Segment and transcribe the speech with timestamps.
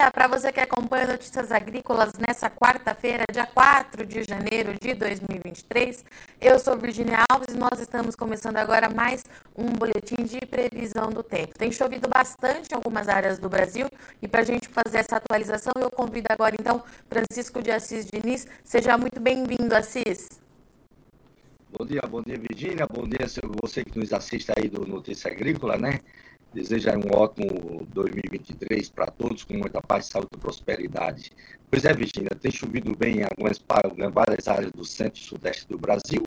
[0.00, 6.02] dia para você que acompanha Notícias Agrícolas nessa quarta-feira, dia 4 de janeiro de 2023.
[6.40, 9.22] Eu sou Virginia Alves e nós estamos começando agora mais
[9.54, 11.52] um boletim de previsão do tempo.
[11.58, 13.88] Tem chovido bastante em algumas áreas do Brasil
[14.22, 18.46] e para a gente fazer essa atualização, eu convido agora então Francisco de Assis Diniz.
[18.64, 20.40] Seja muito bem-vindo, Assis.
[21.78, 22.86] Bom dia, bom dia, Virginia.
[22.86, 23.26] Bom dia
[23.62, 26.00] você que nos assiste aí do Notícia Agrícola, né?
[26.52, 31.30] Desejo um ótimo 2023 para todos, com muita paz, saúde e prosperidade.
[31.70, 33.62] Pois é, Virginia, tem chovido bem em algumas
[34.12, 36.24] várias áreas do centro e sudeste do Brasil.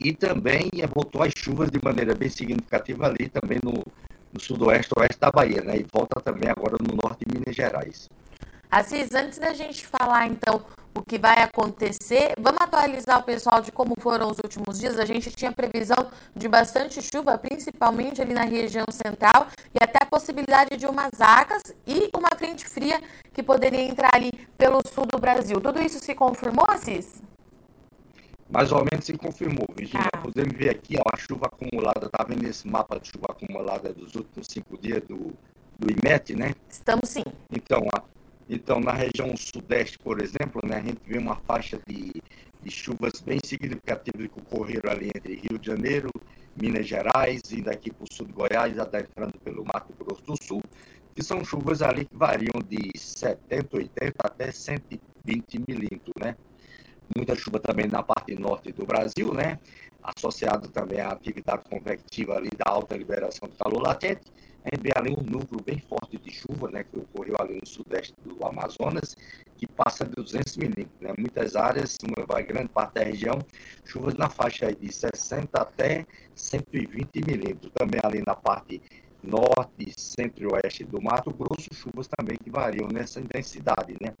[0.00, 3.84] E também voltou as chuvas de maneira bem significativa ali também no,
[4.32, 5.76] no sudoeste oeste da Bahia, né?
[5.76, 8.08] E volta também agora no norte de Minas Gerais.
[8.70, 10.64] Assis, antes da gente falar então
[10.98, 14.98] o que vai acontecer, vamos atualizar o pessoal de como foram os últimos dias.
[14.98, 20.06] A gente tinha previsão de bastante chuva, principalmente ali na região central, e até a
[20.06, 23.00] possibilidade de umas acas e uma frente fria
[23.32, 25.60] que poderia entrar ali pelo sul do Brasil.
[25.60, 27.22] Tudo isso se confirmou, Assis?
[28.50, 30.08] Mais ou menos se confirmou, Virginia.
[30.12, 30.18] Ah.
[30.18, 34.14] Podemos ver aqui ó, a chuva acumulada, tá vendo esse mapa de chuva acumulada dos
[34.14, 35.34] últimos cinco dias do,
[35.78, 36.54] do IMET, né?
[36.68, 37.24] Estamos sim.
[37.52, 38.02] Então, a,
[38.48, 42.12] então, na região sudeste, por exemplo, né, a gente vê uma faixa de,
[42.62, 46.08] de chuvas bem significativas que ocorreram ali entre Rio de Janeiro,
[46.60, 50.42] Minas Gerais e daqui para o sul de Goiás, até entrando pelo Mato Grosso do
[50.42, 50.62] Sul,
[51.14, 55.00] que são chuvas ali que variam de 70, 80 até 120
[55.68, 56.34] milímetros, né?
[57.14, 59.58] Muita chuva também na parte norte do Brasil, né?
[60.02, 64.22] Associado também à atividade convectiva ali da alta liberação de calor latente,
[64.70, 67.66] a gente vê ali um núcleo bem forte de chuva, né, que ocorreu ali no
[67.66, 69.16] sudeste do Amazonas,
[69.56, 71.00] que passa de 200 milímetros.
[71.00, 71.12] Né?
[71.18, 73.38] Muitas áreas, uma grande parte da região,
[73.84, 77.72] chuvas na faixa de 60 até 120 milímetros.
[77.74, 78.80] Também ali na parte
[79.22, 84.14] norte, centro e oeste do Mato Grosso, chuvas também que variam nessa intensidade, né?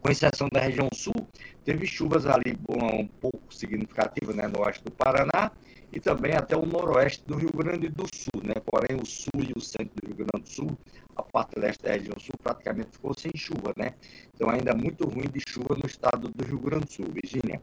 [0.00, 1.28] Com exceção da região sul,
[1.64, 5.52] teve chuvas ali um pouco significativas né, no oeste do Paraná
[5.92, 8.54] e também até o noroeste do Rio Grande do Sul, né?
[8.64, 10.78] Porém, o sul e o centro do Rio Grande do Sul,
[11.14, 13.92] a parte leste da região sul, praticamente ficou sem chuva, né?
[14.34, 17.60] Então, ainda muito ruim de chuva no estado do Rio Grande do Sul, Virgínia.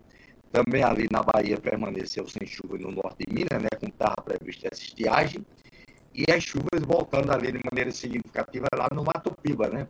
[0.51, 3.69] Também ali na Bahia permaneceu sem chuva no norte de Minas, né?
[3.79, 5.44] Com estava prevista essa estiagem.
[6.13, 9.88] E as chuvas voltando ali de maneira significativa lá no Mato Piba, né?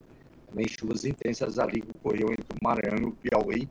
[0.47, 3.69] Também chuvas intensas ali que ocorreu entre o Maranhão e o Piauí,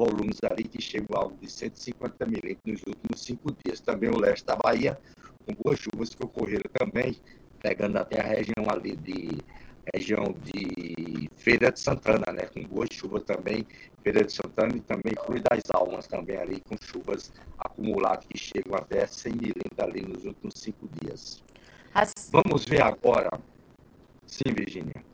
[0.00, 3.80] volumes ali que chegam a algo de 150 milímetros nos últimos cinco dias.
[3.80, 4.98] Também o leste da Bahia,
[5.44, 7.16] com boas chuvas que ocorreram também,
[7.62, 9.38] pegando até a região ali de
[9.94, 13.66] região de Feira de Santana, né, com boas chuvas também,
[14.02, 18.74] Feira de Santana e também Cruz das Almas também ali com chuvas acumuladas que chegam
[18.76, 21.42] até 100 milímetros ali nos últimos cinco dias.
[21.92, 22.12] As...
[22.30, 23.30] Vamos ver agora.
[24.26, 25.09] Sim, Virginia.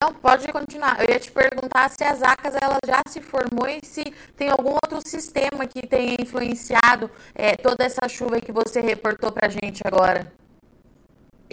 [0.00, 1.00] Não, pode continuar.
[1.00, 4.04] Eu ia te perguntar se as ACAS ela já se formou e se
[4.36, 9.46] tem algum outro sistema que tenha influenciado é, toda essa chuva que você reportou para
[9.46, 10.30] a gente agora.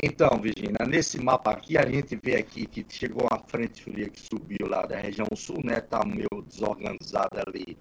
[0.02, 4.20] Então, Virginia, nesse mapa aqui, a gente vê aqui que chegou a frente fria que
[4.20, 5.80] subiu lá da região sul, né?
[5.80, 7.78] Tá meio desorganizada ali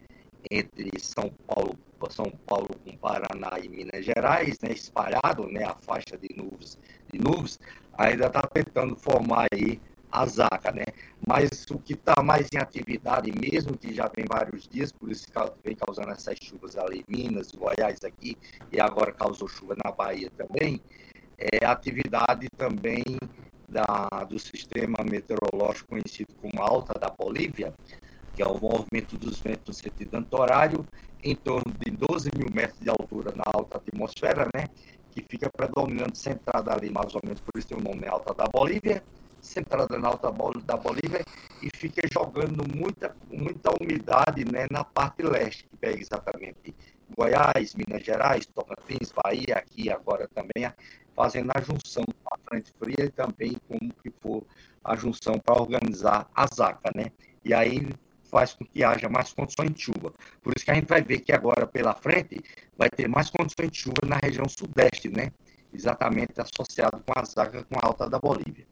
[0.50, 1.76] entre São Paulo,
[2.10, 4.72] São Paulo com Paraná e Minas Gerais, né?
[4.72, 5.64] Espalhado, né?
[5.64, 6.78] A faixa de nuvens,
[7.10, 7.58] de nuvens
[7.94, 9.80] ainda está tentando formar aí
[10.12, 10.84] a zaca, né?
[11.26, 15.26] Mas o que está mais em atividade mesmo, que já tem vários dias, por isso
[15.64, 18.36] vem causando essas chuvas ali em Minas, Goiás aqui,
[18.70, 20.80] e agora causou chuva na Bahia também,
[21.38, 23.02] é atividade também
[23.68, 27.72] da, do sistema meteorológico conhecido como alta da Bolívia,
[28.34, 30.86] que é o movimento dos ventos no sentido anti-horário,
[31.24, 34.68] em torno de 12 mil metros de altura na alta atmosfera, né?
[35.10, 38.44] Que fica predominando centrada ali, mais ou menos, por isso tem o nome Alta da
[38.46, 39.02] Bolívia,
[39.42, 40.32] centrada na alta
[40.64, 41.24] da Bolívia
[41.60, 46.74] e fica jogando muita, muita umidade né, na parte leste, que pega exatamente
[47.16, 50.72] Goiás, Minas Gerais, Tocantins, Bahia, aqui agora também,
[51.14, 54.42] fazendo a junção com a frente fria e também como que for
[54.82, 57.12] a junção para organizar a zaca, né?
[57.44, 57.88] E aí
[58.30, 60.12] faz com que haja mais condições de chuva.
[60.42, 62.42] Por isso que a gente vai ver que agora pela frente
[62.78, 65.30] vai ter mais condições de chuva na região sudeste, né?
[65.72, 68.71] Exatamente associado com a zaca com a alta da Bolívia.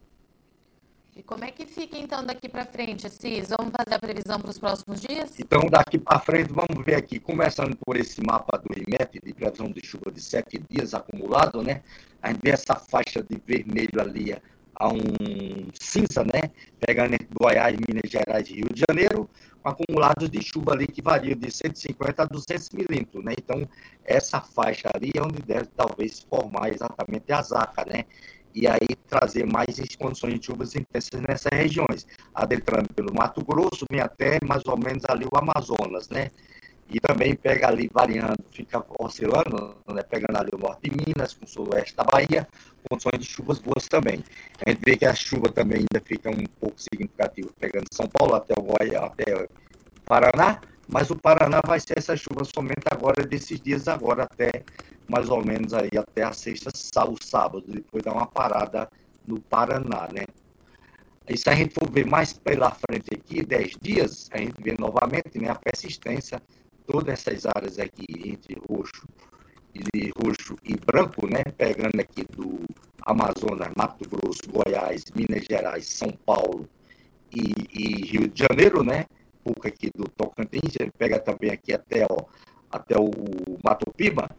[1.13, 3.49] E como é que fica então daqui para frente, Assis?
[3.49, 5.37] Vamos fazer a previsão para os próximos dias?
[5.37, 9.69] Então, daqui para frente, vamos ver aqui, começando por esse mapa do IMET, de previsão
[9.69, 11.81] de chuva de sete dias acumulado, né?
[12.21, 14.33] A gente vê essa faixa de vermelho ali
[14.75, 15.01] a um
[15.73, 16.49] cinza, né?
[16.79, 19.29] Pegando entre Goiás, Minas Gerais e Rio de Janeiro,
[19.61, 23.33] com acumulados de chuva ali que variam de 150 a 200 milímetros, né?
[23.37, 23.67] Então,
[24.05, 28.05] essa faixa ali é onde deve talvez formar exatamente a zaca, né?
[28.53, 34.01] E aí trazer mais condições de chuvas intensas nessas regiões, adentrando pelo Mato Grosso, vem
[34.01, 36.29] até mais ou menos ali o Amazonas, né?
[36.89, 40.03] E também pega ali variando, fica oscilando, né?
[40.03, 42.45] pegando ali o norte de Minas, com o sudoeste da Bahia,
[42.89, 44.21] condições de chuvas boas também.
[44.65, 48.35] A gente vê que a chuva também ainda fica um pouco significativa, pegando São Paulo
[48.35, 49.47] até o Goiás, até o
[50.03, 50.59] Paraná,
[50.91, 54.51] mas o Paraná vai ser essa chuva somente agora, desses dias agora, até
[55.11, 56.71] mais ou menos aí até a sexta,
[57.09, 58.89] o sábado, depois dá uma parada
[59.27, 60.25] no Paraná, né?
[61.27, 64.75] E se a gente for ver mais pela frente aqui, 10 dias, a gente vê
[64.79, 66.41] novamente né, a persistência,
[66.87, 69.05] todas essas áreas aqui entre roxo
[69.73, 71.43] e roxo e branco, né?
[71.57, 72.61] Pegando aqui do
[73.03, 76.67] Amazonas, Mato Grosso, Goiás, Minas Gerais, São Paulo
[77.31, 79.05] e, e Rio de Janeiro, né?
[79.43, 82.17] pouco aqui do Tocantins, ele pega também aqui até, ó,
[82.69, 83.11] até o
[83.63, 84.29] Mato Piba,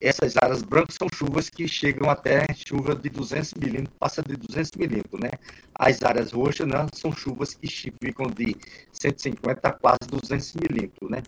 [0.00, 4.70] essas áreas brancas são chuvas que chegam até chuva de 200 milímetros, passa de 200
[4.76, 5.30] milímetros, né?
[5.74, 8.56] As áreas roxas né, são chuvas que ficam de
[8.92, 11.22] 150 a quase 200 milímetros, né?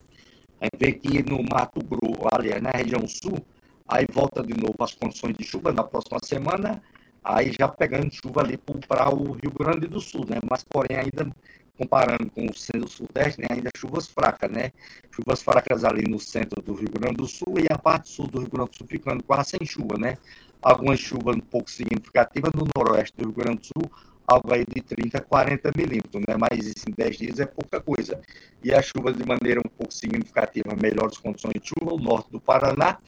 [0.60, 3.38] A gente vê que no Mato Grosso, aliás, na região sul,
[3.86, 6.82] aí volta de novo as condições de chuva na próxima semana,
[7.22, 10.38] aí já pegando chuva ali para o Rio Grande do Sul, né?
[10.50, 11.30] Mas, porém, ainda
[11.78, 14.72] comparando com o centro-sudeste, né, ainda chuvas fracas, né?
[15.12, 18.40] Chuvas fracas ali no centro do Rio Grande do Sul e a parte sul do
[18.40, 20.18] Rio Grande do Sul ficando quase sem chuva, né?
[20.60, 23.90] Algumas chuvas um pouco significativas no noroeste do Rio Grande do Sul,
[24.26, 26.36] algo aí de 30 a 40 milímetros, né?
[26.36, 28.20] Mas isso em 10 dias é pouca coisa.
[28.62, 32.40] E as chuvas de maneira um pouco significativa, melhores condições de chuva, o norte do
[32.40, 32.98] Paraná,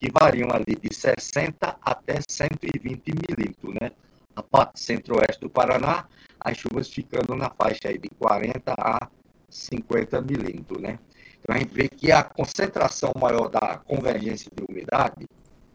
[0.00, 3.90] que variam ali de 60 até 120 milímetros, né?
[4.40, 6.08] A parte centro-oeste do Paraná,
[6.40, 9.06] as chuvas ficando na faixa aí de 40 a
[9.50, 10.98] 50 milímetros, né?
[11.40, 15.26] Então a gente vê que a concentração maior da convergência de umidade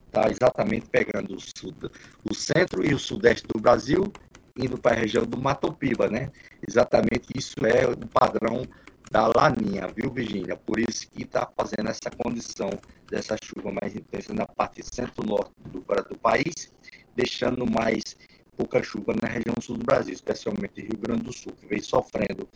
[0.08, 1.92] está exatamente pegando o, sud,
[2.28, 4.12] o centro e o sudeste do Brasil,
[4.58, 6.32] indo para a região do Mato Piba, né?
[6.68, 8.64] Exatamente isso é o padrão
[9.12, 10.58] da laninha, viu, Virginia?
[10.58, 12.72] Por isso que está fazendo essa condição
[13.12, 16.74] dessa chuva mais intensa na parte centro-norte do, do país,
[17.16, 18.18] deixando mais
[18.56, 22.48] pouca chuva na região sul do Brasil, especialmente Rio Grande do Sul, que vem sofrendo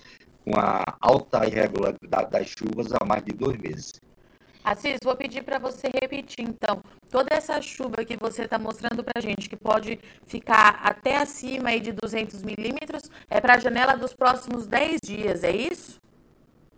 [0.44, 3.94] com a alta irregularidade das chuvas há mais de dois meses.
[4.64, 9.14] Assis, vou pedir para você repetir, então, toda essa chuva que você está mostrando para
[9.18, 13.96] a gente, que pode ficar até acima aí de 200 milímetros, é para a janela
[13.96, 16.00] dos próximos 10 dias, é isso?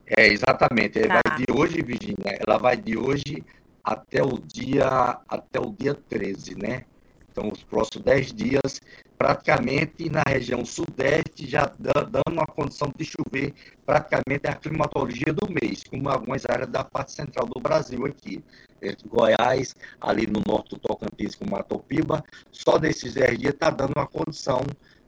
[0.06, 1.00] É, exatamente.
[1.00, 1.06] Tá.
[1.06, 3.44] Ela vai de hoje, Virginia, ela vai de hoje
[3.83, 6.85] até o dia, até o dia 13, né?
[7.31, 8.81] Então, os próximos 10 dias,
[9.17, 13.53] praticamente na região sudeste, já dando uma condição de chover,
[13.85, 18.43] praticamente a climatologia do mês, como algumas áreas da parte central do Brasil aqui.
[18.81, 23.93] Entre Goiás, ali no norte do Tocantins, com Matopiba, só nesses 10 dias está dando
[23.95, 24.61] uma condição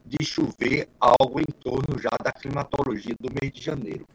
[0.05, 4.07] de chover algo em torno já da climatologia do mês de janeiro.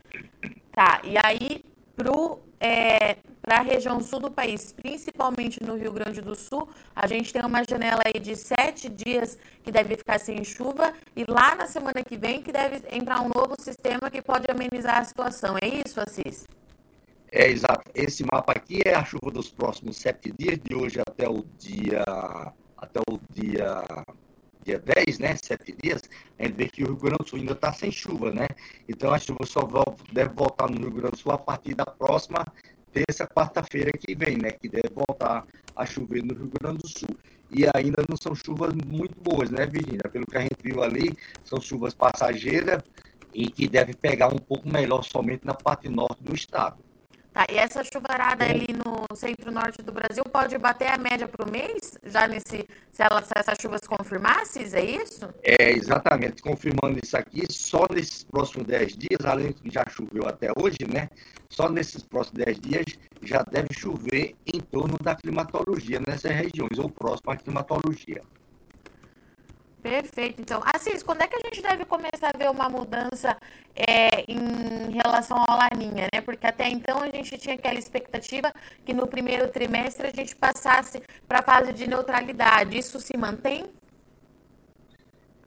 [0.73, 1.65] Tá, e aí
[1.97, 7.07] pro é, para a região sul do país, principalmente no Rio Grande do Sul, a
[7.07, 11.55] gente tem uma janela aí de sete dias que deve ficar sem chuva e lá
[11.55, 15.57] na semana que vem que deve entrar um novo sistema que pode amenizar a situação.
[15.63, 16.47] É isso, Assis?
[17.31, 17.91] É exato.
[17.95, 22.05] Esse mapa aqui é a chuva dos próximos sete dias, de hoje até o dia
[22.77, 23.85] até o dia
[24.69, 26.03] dia 10, né, sete dias,
[26.39, 28.47] a gente vê que o Rio Grande do Sul ainda está sem chuva, né?
[28.87, 29.67] Então a chuva só
[30.13, 32.45] deve voltar no Rio Grande do Sul a partir da próxima
[32.93, 34.51] terça, quarta-feira que vem, né?
[34.51, 37.17] Que deve voltar a chover no Rio Grande do Sul.
[37.51, 40.03] E ainda não são chuvas muito boas, né, Virginia?
[40.13, 42.83] Pelo que a gente viu ali, são chuvas passageiras
[43.33, 46.77] e que deve pegar um pouco melhor somente na parte norte do estado.
[47.39, 51.49] Tá, e essa chuvarada ali no centro-norte do Brasil pode bater a média para o
[51.49, 51.97] mês?
[52.03, 55.33] Já nesse, se, ela, se essas chuvas confirmassem, é isso?
[55.45, 56.43] É, exatamente.
[56.43, 60.79] Confirmando isso aqui, só nesses próximos 10 dias, além do que já choveu até hoje,
[60.93, 61.09] né?
[61.49, 62.85] Só nesses próximos 10 dias
[63.23, 68.21] já deve chover em torno da climatologia nessas regiões, ou próximo à climatologia.
[69.89, 70.43] Perfeito.
[70.43, 73.35] Então, Assis, quando é que a gente deve começar a ver uma mudança
[73.75, 76.21] é, em relação à laninha, né?
[76.21, 78.53] Porque até então a gente tinha aquela expectativa
[78.85, 82.77] que no primeiro trimestre a gente passasse para a fase de neutralidade.
[82.77, 83.65] Isso se mantém?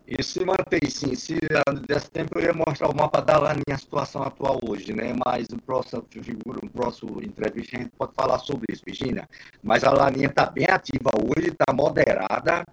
[0.08, 1.14] Isso se mantém, sim.
[1.14, 1.40] Se
[1.88, 5.14] desse tempo eu ia mostrar o mapa da laninha, a situação atual hoje, né?
[5.24, 9.30] Mas no próximo figura, no próximo entrevista a gente pode falar sobre isso, Virginia.
[9.62, 12.66] Mas a laninha está bem ativa hoje, está moderada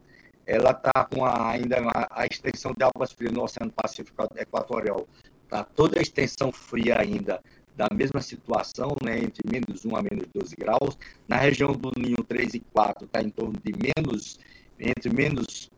[0.49, 1.77] ela está com a, ainda
[2.11, 5.07] a, extensão de águas frias no Oceano Pacífico Equatorial,
[5.45, 7.39] está toda a extensão fria ainda
[7.77, 10.99] da mesma situação, né, entre menos 1 a menos 12 graus.
[11.29, 14.41] Na região do Ninho 3 e 4 está em torno de menos
[14.79, 15.71] entre menos,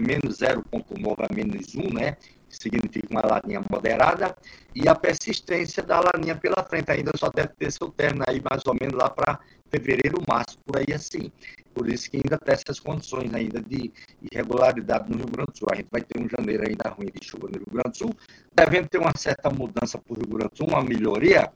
[0.00, 2.16] menos 0,9 a menos 1, né?
[2.48, 4.36] significa uma laninha moderada,
[4.74, 8.62] e a persistência da laninha pela frente ainda só deve ter seu término aí mais
[8.66, 9.38] ou menos lá para
[9.70, 11.30] fevereiro, março, por aí assim.
[11.74, 13.92] Por isso que ainda tem essas condições ainda de
[14.32, 15.68] irregularidade no Rio Grande do Sul.
[15.70, 18.16] A gente vai ter um janeiro ainda ruim de chuva no Rio Grande do Sul,
[18.54, 21.50] devendo ter uma certa mudança para o Rio Grande do Sul, uma melhoria,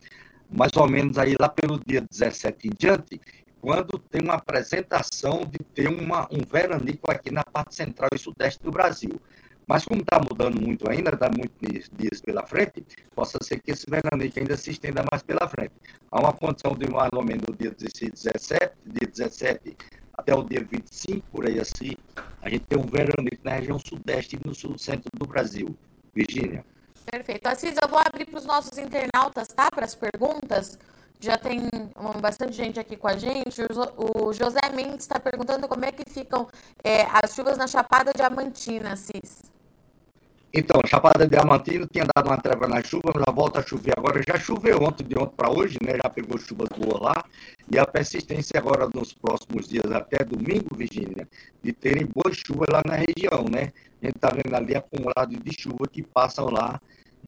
[0.50, 3.20] mais ou menos aí lá pelo dia 17 em diante,
[3.60, 8.62] quando tem uma apresentação de ter uma, um veranico aqui na parte central e sudeste
[8.62, 9.20] do Brasil.
[9.66, 13.88] Mas como está mudando muito ainda, está muitos dias pela frente, possa ser que esse
[13.88, 15.74] veranico ainda se estenda mais pela frente.
[16.10, 19.76] Há uma condição de mais ou menos do dia 16, 17, dia 17
[20.14, 21.96] até o dia 25, por aí assim,
[22.42, 25.76] a gente tem um veranico na região sudeste e no sul centro do Brasil.
[26.14, 26.64] Virgínia.
[27.10, 27.46] Perfeito.
[27.46, 29.70] Assis, eu vou abrir para os nossos internautas, tá?
[29.70, 30.78] Para as perguntas.
[31.20, 31.60] Já tem
[32.20, 33.60] bastante gente aqui com a gente.
[33.96, 36.48] O José Mendes está perguntando como é que ficam
[36.82, 39.50] é, as chuvas na Chapada Diamantina, Assis.
[40.52, 44.20] Então, Chapada Diamantina tinha dado uma treva na chuva, já volta a chover agora.
[44.26, 45.92] Já choveu ontem, de ontem para hoje, né?
[46.02, 47.24] Já pegou chuvas boas lá.
[47.70, 51.28] E a persistência agora nos próximos dias, até domingo, Virgínia,
[51.62, 53.72] de terem boas chuvas lá na região, né?
[54.02, 56.80] A gente está vendo ali acumulado de chuva que passam lá,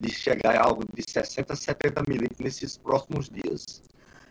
[0.02, 3.82] de chegar a algo de 60 a 70 milímetros nesses próximos dias.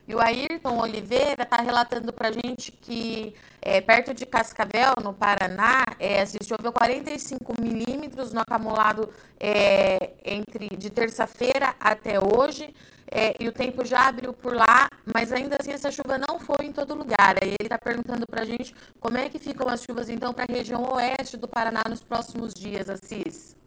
[0.07, 5.13] E o Ayrton Oliveira está relatando para a gente que é, perto de Cascavel, no
[5.13, 9.09] Paraná, é, se choveu 45 milímetros no acumulado
[9.39, 12.73] é, entre de terça-feira até hoje.
[13.13, 16.65] É, e o tempo já abriu por lá, mas ainda assim essa chuva não foi
[16.65, 17.35] em todo lugar.
[17.41, 20.45] Aí ele está perguntando para a gente como é que ficam as chuvas então para
[20.49, 23.60] a região oeste do Paraná nos próximos dias, Assis.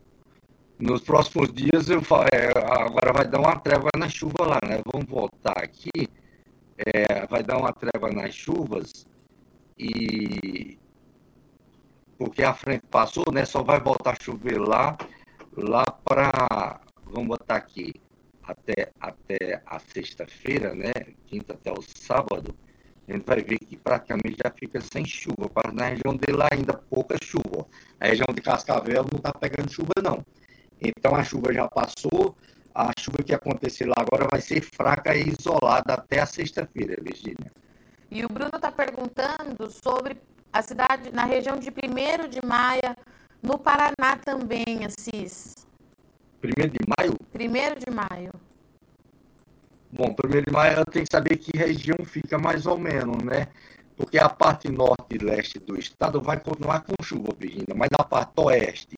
[0.78, 2.00] Nos próximos dias eu
[2.32, 2.48] é,
[2.82, 4.80] agora vai dar uma treva na chuva lá, né?
[4.84, 5.90] Vamos voltar aqui
[6.76, 9.06] é, vai dar uma treva nas chuvas
[9.78, 10.78] e
[12.18, 13.44] porque a frente passou, né?
[13.44, 14.96] Só vai voltar a chover lá,
[15.56, 17.92] lá para, vamos botar aqui,
[18.42, 20.92] até, até a sexta-feira, né?
[21.26, 22.54] Quinta até o sábado,
[23.08, 25.50] a gente vai ver que praticamente já fica sem chuva.
[25.72, 27.66] Na região dele ainda pouca chuva.
[28.00, 30.24] A região de Cascavel não está pegando chuva, não.
[30.84, 32.36] Então a chuva já passou,
[32.74, 37.50] a chuva que acontecer lá agora vai ser fraca e isolada até a sexta-feira, Virgínia.
[38.10, 40.20] E o Bruno está perguntando sobre
[40.52, 42.94] a cidade, na região de 1 de Maio,
[43.42, 45.54] no Paraná também, Assis.
[46.42, 47.16] 1 de maio?
[47.34, 48.32] 1 de maio.
[49.90, 53.48] Bom, 1 de maio tem que saber que região fica mais ou menos, né?
[53.96, 58.04] Porque a parte norte e leste do estado vai continuar com chuva, Virgínia, mas a
[58.04, 58.96] parte oeste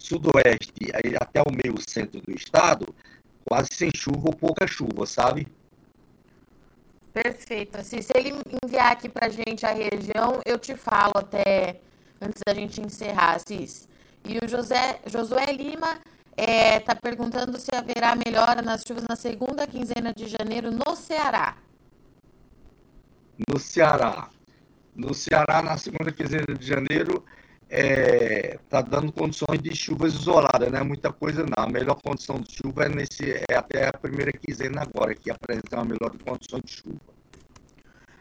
[0.00, 0.72] sudoeste
[1.20, 2.92] até o meio centro do estado,
[3.44, 5.46] quase sem chuva ou pouca chuva, sabe?
[7.12, 7.78] Perfeito.
[7.78, 11.80] Assim, se ele enviar aqui para gente a região, eu te falo até
[12.20, 13.88] antes da gente encerrar, Assis.
[14.24, 15.98] E o José, Josué Lima
[16.36, 20.96] está é, tá perguntando se haverá melhora nas chuvas na segunda quinzena de janeiro no
[20.96, 21.56] Ceará.
[23.48, 24.28] No Ceará.
[24.94, 27.24] No Ceará, na segunda quinzena de janeiro,
[27.70, 31.64] está é, tá dando condições de chuvas isoladas, não é muita coisa não.
[31.64, 35.76] A melhor condição de chuva é, nesse, é até a primeira quinzena agora, que apresenta
[35.76, 36.98] uma melhor condição de chuva.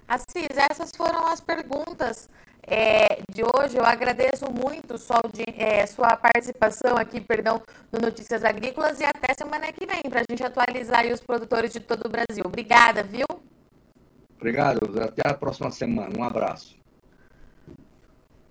[0.07, 2.29] Assis, essas foram as perguntas
[2.61, 3.77] é, de hoje.
[3.77, 5.21] Eu agradeço muito sua,
[5.57, 10.25] é, sua participação aqui, perdão, no Notícias Agrícolas e até semana que vem, para a
[10.29, 12.43] gente atualizar os produtores de todo o Brasil.
[12.45, 13.25] Obrigada, viu?
[14.37, 16.11] Obrigado, até a próxima semana.
[16.17, 16.78] Um abraço.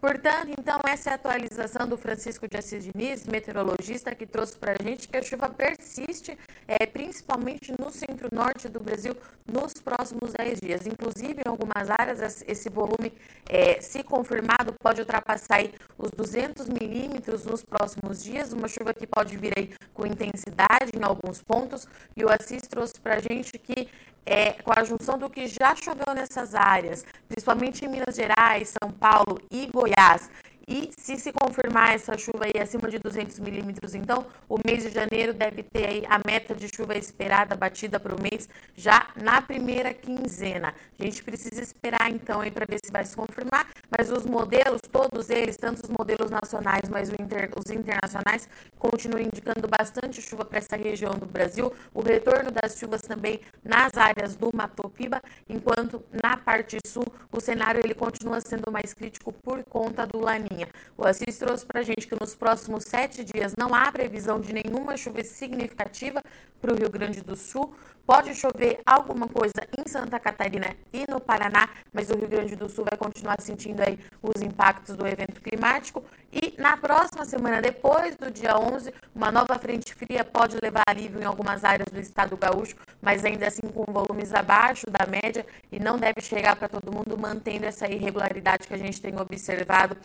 [0.00, 4.76] Portanto, então, essa é a atualização do Francisco de Assis Diniz, meteorologista, que trouxe para
[4.78, 6.38] a gente que a chuva persiste,
[6.69, 10.87] é, principalmente no centro-norte do Brasil, nos próximos 10 dias.
[10.87, 13.12] Inclusive, em algumas áreas, esse volume,
[13.49, 15.64] é, se confirmado, pode ultrapassar
[15.99, 21.02] os 200 milímetros nos próximos dias, uma chuva que pode vir aí com intensidade em
[21.02, 21.88] alguns pontos.
[22.17, 23.88] E o Assis trouxe para a gente que
[24.29, 28.93] é, com a junção do que já choveu nessas áreas, principalmente em Minas Gerais, São
[28.93, 30.31] Paulo e Goiás,
[30.69, 34.91] e se se confirmar essa chuva aí acima de 200 milímetros, então o mês de
[34.91, 38.47] janeiro deve ter aí a meta de chuva esperada, batida para o mês,
[38.77, 40.75] já na primeira quinzena.
[40.99, 44.83] A gente precisa esperar então aí para ver se vai se confirmar, mas os modelos,
[44.83, 48.47] todos eles, tanto os modelos nacionais, mas os internacionais,
[48.79, 51.73] continuam indicando bastante chuva para essa região do Brasil.
[51.95, 57.41] O retorno das chuvas também nas áreas do Mato Piba, enquanto na parte sul o
[57.41, 60.58] cenário ele continua sendo mais crítico por conta do laninho.
[60.97, 64.53] O Assis trouxe para a gente que nos próximos sete dias não há previsão de
[64.53, 66.23] nenhuma chuva significativa
[66.61, 67.75] para o Rio Grande do Sul.
[68.07, 72.67] Pode chover alguma coisa em Santa Catarina e no Paraná, mas o Rio Grande do
[72.67, 76.03] Sul vai continuar sentindo aí os impactos do evento climático.
[76.33, 81.21] E na próxima semana, depois do dia 11, uma nova frente fria pode levar alívio
[81.21, 85.79] em algumas áreas do estado gaúcho, mas ainda assim com volumes abaixo da média e
[85.79, 89.97] não deve chegar para todo mundo, mantendo essa irregularidade que a gente tem observado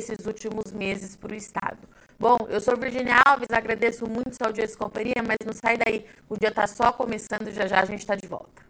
[0.00, 1.78] nesses últimos meses para o estado.
[2.18, 6.06] Bom, eu sou Virginia Alves, agradeço muito sua audiência e companhia, mas não sai daí,
[6.28, 8.69] o dia está só começando, já já a gente está de volta.